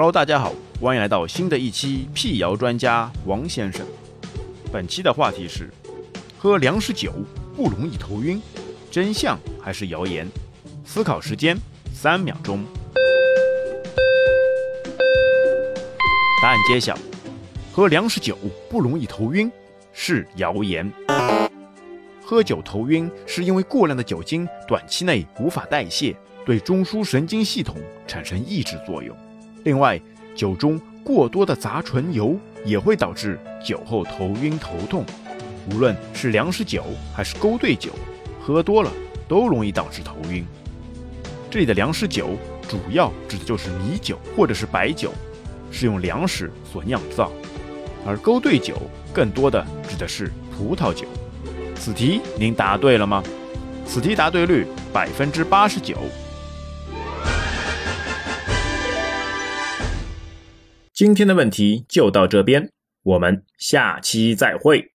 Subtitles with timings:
[0.00, 3.86] Hello，大家好，欢迎来到新的一期辟谣专家王先生。
[4.72, 5.68] 本期的话题是：
[6.38, 7.12] 喝粮食酒
[7.54, 8.40] 不容易头晕，
[8.90, 10.26] 真相还是谣言？
[10.86, 11.54] 思考时间
[11.92, 12.64] 三秒钟。
[16.42, 16.96] 答案揭晓：
[17.70, 18.38] 喝粮食酒
[18.70, 19.52] 不容易头晕
[19.92, 20.90] 是谣言。
[22.24, 27.76] 喝酒头晕是因为过量的酒精短期内无法代谢，对中枢神经系统
[28.06, 29.14] 产生抑制作用。
[29.64, 30.00] 另外，
[30.34, 35.04] 酒中过多的杂醇油也会导致酒后头晕头痛。
[35.70, 37.90] 无论是粮食酒还是勾兑酒，
[38.42, 38.90] 喝多了
[39.28, 40.44] 都容易导致头晕。
[41.50, 42.30] 这里的粮食酒
[42.68, 45.12] 主要指的就是米酒或者是白酒，
[45.70, 47.30] 是用粮食所酿造；
[48.06, 48.76] 而勾兑酒
[49.12, 51.06] 更多的指的是葡萄酒。
[51.76, 53.22] 此题您答对了吗？
[53.84, 55.96] 此题答对率百分之八十九。
[61.00, 62.68] 今天的问题就到这边，
[63.02, 64.92] 我们下期再会。